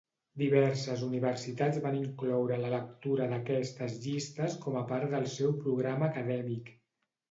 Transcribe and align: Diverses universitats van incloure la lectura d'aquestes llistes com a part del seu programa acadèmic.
Diverses 0.41 1.03
universitats 1.07 1.81
van 1.83 1.99
incloure 1.99 2.59
la 2.65 2.73
lectura 2.75 3.29
d'aquestes 3.35 4.01
llistes 4.09 4.61
com 4.67 4.83
a 4.83 4.87
part 4.95 5.17
del 5.17 5.33
seu 5.39 5.59
programa 5.65 6.13
acadèmic. 6.15 6.79